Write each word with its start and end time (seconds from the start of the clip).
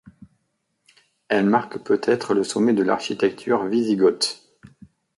Elle 1.29 1.45
marque 1.45 1.83
peut-être 1.83 2.33
le 2.33 2.43
sommet 2.43 2.73
de 2.73 2.81
l'architecture 2.81 3.61
wisigothe. 3.65 4.43